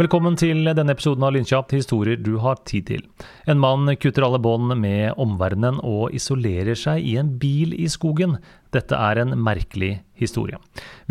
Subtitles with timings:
[0.00, 3.02] Velkommen til denne episoden av Lynkjapt historier du har tid til.
[3.44, 8.38] En mann kutter alle bånd med omverdenen og isolerer seg i en bil i skogen.
[8.72, 10.56] Dette er en merkelig historie.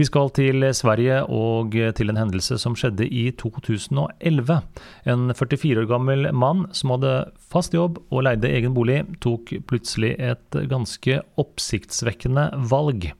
[0.02, 4.58] Vi skal til Sverige og til en hendelse som skjedde i 2011.
[5.14, 7.12] En 44 år gammel mann som hadde
[7.54, 13.12] fast jobb og leide egen bolig, tok plutselig et ganske oppsiktsvekkende valg.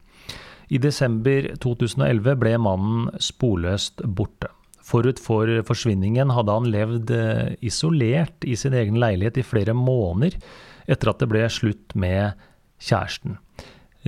[0.74, 4.50] I desember 2011 ble mannen sporløst borte.
[4.86, 10.38] Forut for forsvinningen hadde han levd eh, isolert i sin egen leilighet i flere måneder
[10.90, 12.40] etter at det ble slutt med
[12.82, 13.38] kjæresten.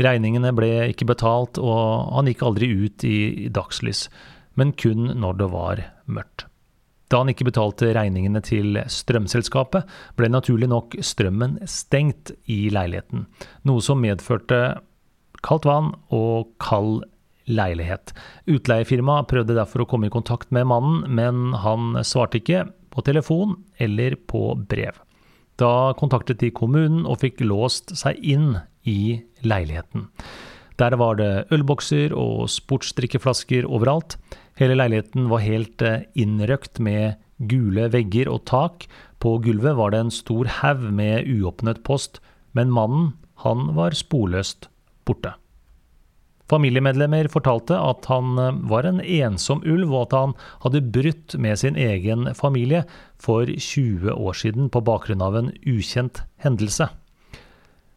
[0.01, 4.07] Regningene ble ikke betalt, og han gikk aldri ut i dagslys,
[4.57, 6.47] men kun når det var mørkt.
[7.13, 9.85] Da han ikke betalte regningene til strømselskapet,
[10.17, 13.27] ble naturlig nok strømmen stengt i leiligheten,
[13.69, 14.63] noe som medførte
[15.45, 17.03] kaldt vann og kald
[17.49, 18.13] leilighet.
[18.49, 23.57] Utleiefirmaet prøvde derfor å komme i kontakt med mannen, men han svarte ikke på telefon
[23.81, 24.99] eller på brev.
[25.61, 28.55] Da kontaktet de kommunen og fikk låst seg inn
[28.89, 30.07] i leiligheten.
[30.81, 34.17] Der var det ølbokser og sportsdrikkeflasker overalt.
[34.57, 38.87] Hele leiligheten var helt eh, innrøkt med gule vegger og tak.
[39.21, 42.19] På gulvet var det en stor haug med uåpnet post,
[42.57, 43.13] men mannen,
[43.45, 44.69] han var sporløst
[45.05, 45.35] borte.
[46.51, 50.33] Familiemedlemmer fortalte at han eh, var en ensom ulv, og at han
[50.65, 52.83] hadde brutt med sin egen familie
[53.21, 56.89] for 20 år siden på bakgrunn av en ukjent hendelse.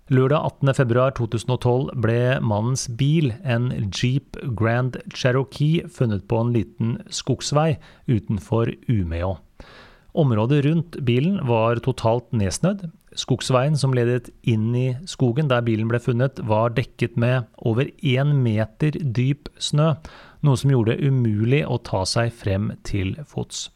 [0.07, 7.73] Lørdag 18.2.2012 ble mannens bil, en Jeep Grand Cherokee, funnet på en liten skogsvei
[8.07, 9.33] utenfor Umeå.
[10.17, 12.87] Området rundt bilen var totalt nedsnødd.
[13.16, 18.34] Skogsveien som ledet inn i skogen der bilen ble funnet, var dekket med over én
[18.44, 19.94] meter dyp snø,
[20.44, 23.71] noe som gjorde det umulig å ta seg frem til fots.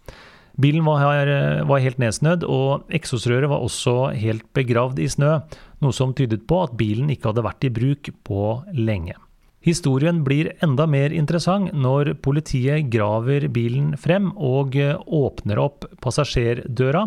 [0.60, 1.30] Bilen var, her,
[1.64, 5.38] var helt nedsnødd, og eksosrøret var også helt begravd i snø,
[5.80, 8.44] noe som tydet på at bilen ikke hadde vært i bruk på
[8.76, 9.16] lenge.
[9.64, 17.06] Historien blir enda mer interessant når politiet graver bilen frem og åpner opp passasjerdøra.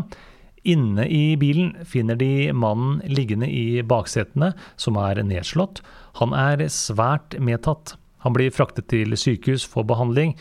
[0.64, 5.82] Inne i bilen finner de mannen liggende i baksetene, som er nedslått.
[6.22, 7.98] Han er svært medtatt.
[8.24, 10.38] Han blir fraktet til sykehus for behandling,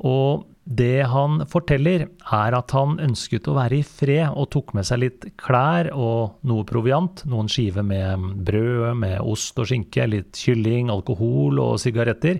[0.00, 4.86] og det han forteller, er at han ønsket å være i fred og tok med
[4.86, 7.24] seg litt klær og noe proviant.
[7.30, 12.38] Noen skiver med brød, med ost og skinke, litt kylling, alkohol og sigaretter.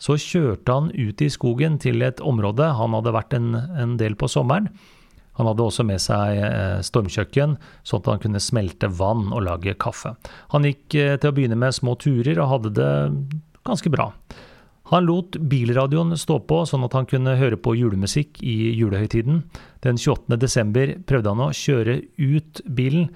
[0.00, 4.16] Så kjørte han ut i skogen til et område han hadde vært en, en del
[4.16, 4.70] på sommeren.
[5.40, 7.56] Han hadde også med seg eh, stormkjøkken,
[7.88, 10.12] sånn at han kunne smelte vann og lage kaffe.
[10.52, 12.92] Han gikk eh, til å begynne med små turer og hadde det
[13.64, 14.10] ganske bra.
[14.90, 19.44] Han lot bilradioen stå på, sånn at han kunne høre på julemusikk i julehøytiden.
[19.86, 20.36] Den 28.
[20.42, 23.08] desember prøvde han å kjøre ut bilen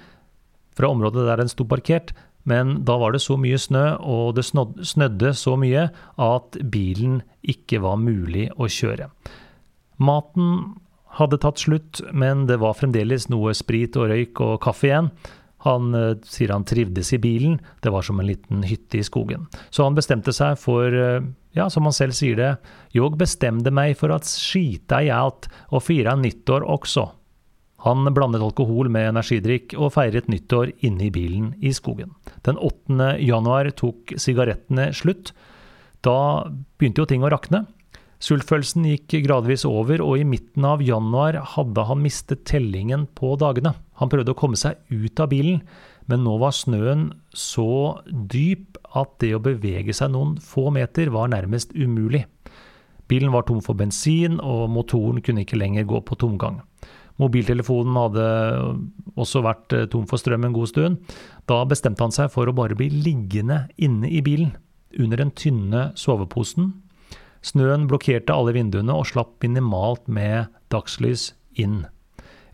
[0.78, 2.14] fra området der den sto parkert,
[2.48, 5.88] men da var det så mye snø, og det snødde så mye
[6.20, 9.10] at bilen ikke var mulig å kjøre.
[10.00, 10.78] Maten
[11.18, 15.10] hadde tatt slutt, men det var fremdeles noe sprit og røyk og kaffe igjen.
[15.64, 19.46] Han uh, sier han trivdes i bilen, det var som en liten hytte i skogen.
[19.72, 21.24] Så han bestemte seg for uh,
[21.56, 22.52] ja, som han selv sier det,
[22.92, 27.06] jeg bestemte meg for å skita i alt og fire nyttår også.
[27.84, 32.14] Han blandet alkohol med energidrikk og feiret nyttår inne i bilen i skogen.
[32.46, 33.18] Den 8.
[33.20, 35.34] januar tok sigarettene slutt.
[36.04, 36.16] Da
[36.80, 37.66] begynte jo ting å rakne.
[38.24, 43.74] Sultfølelsen gikk gradvis over, og i midten av januar hadde han mistet tellingen på dagene.
[44.00, 45.60] Han prøvde å komme seg ut av bilen,
[46.08, 51.32] men nå var snøen så dyp at det å bevege seg noen få meter var
[51.32, 52.24] nærmest umulig.
[53.12, 56.62] Bilen var tom for bensin, og motoren kunne ikke lenger gå på tomgang.
[57.20, 58.28] Mobiltelefonen hadde
[59.20, 61.18] også vært eh, tom for strøm en god stund.
[61.46, 64.56] Da bestemte han seg for å bare bli liggende inne i bilen,
[64.98, 66.72] under den tynne soveposen.
[67.44, 71.82] Snøen blokkerte alle vinduene og slapp minimalt med dagslys inn.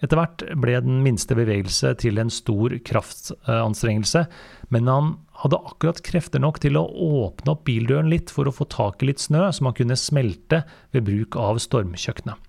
[0.01, 4.25] Etter hvert ble den minste bevegelse til en stor kraftanstrengelse,
[4.73, 5.11] men han
[5.43, 9.11] hadde akkurat krefter nok til å åpne opp bildøren litt for å få tak i
[9.11, 10.63] litt snø som han kunne smelte
[10.97, 12.41] ved bruk av stormkjøkkenet.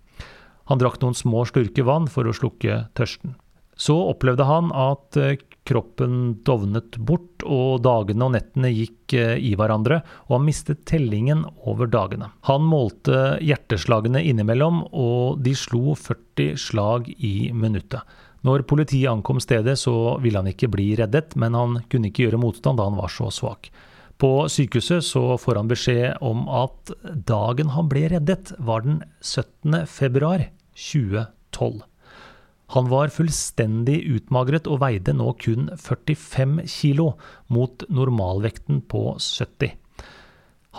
[0.71, 3.35] Han drakk noen små slurker vann for å slukke tørsten.
[3.75, 5.17] Så opplevde han at
[5.67, 11.45] kroppen dovnet bort, og dagene og nettene gikk eh, i hverandre, og han mistet tellingen
[11.69, 12.31] over dagene.
[12.49, 18.01] Han målte hjerteslagene innimellom, og de slo 40 slag i minuttet.
[18.41, 22.41] Når politiet ankom stedet, så ville han ikke bli reddet, men han kunne ikke gjøre
[22.41, 23.69] motstand da han var så svak.
[24.21, 26.91] På sykehuset så får han beskjed om at
[27.29, 29.85] dagen han ble reddet, var den 17.
[29.89, 31.81] februar 2012.
[32.71, 37.13] Han var fullstendig utmagret og veide nå kun 45 kilo,
[37.51, 39.75] mot normalvekten på 70.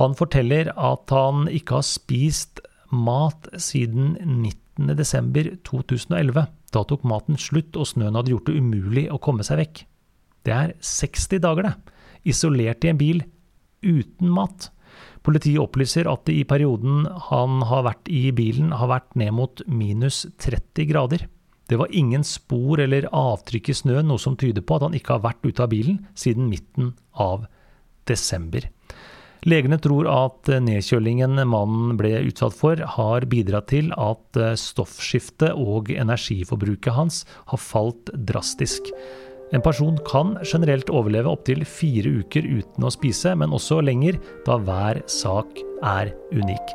[0.00, 2.60] Han forteller at han ikke har spist
[2.92, 4.16] mat siden
[4.80, 6.46] 19.12.2011.
[6.72, 9.84] Da tok maten slutt, og snøen hadde gjort det umulig å komme seg vekk.
[10.48, 11.74] Det er 60 dager, det.
[12.32, 13.20] Isolert i en bil,
[13.84, 14.70] uten mat.
[15.22, 19.62] Politiet opplyser at det i perioden han har vært i bilen, har vært ned mot
[19.68, 21.28] minus 30 grader.
[21.70, 25.16] Det var ingen spor eller avtrykk i snøen, noe som tyder på at han ikke
[25.16, 27.46] har vært ute av bilen siden midten av
[28.10, 28.66] desember.
[29.42, 36.94] Legene tror at nedkjølingen mannen ble utsatt for, har bidratt til at stoffskiftet og energiforbruket
[36.94, 38.92] hans har falt drastisk.
[39.52, 44.16] En person kan generelt overleve opptil fire uker uten å spise, men også lenger,
[44.46, 46.72] da hver sak er unik.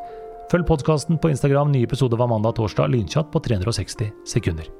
[0.51, 1.73] Følg podkasten på Instagram.
[1.73, 2.87] Nye episoder hver mandag torsdag.
[2.93, 4.71] Lynkjatt på 360 sekunder.